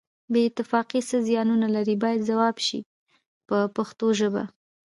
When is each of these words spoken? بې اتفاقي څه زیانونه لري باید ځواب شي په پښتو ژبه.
بې 0.31 0.41
اتفاقي 0.49 0.99
څه 1.09 1.17
زیانونه 1.27 1.67
لري 1.75 1.95
باید 2.03 2.25
ځواب 2.29 2.55
شي 2.67 2.79
په 3.47 3.57
پښتو 3.75 4.07
ژبه. 4.19 4.43